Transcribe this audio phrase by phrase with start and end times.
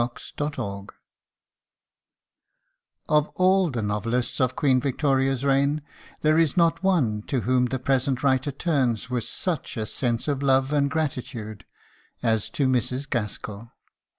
[0.15, 0.87] GASKELL
[3.07, 5.83] Of all the novelists of Queen Victoria's reign
[6.21, 10.41] there is not one to whom the present writer turns with such a sense of
[10.41, 11.65] love and gratitude
[12.23, 13.07] as to Mrs.
[13.07, 13.73] Gaskell.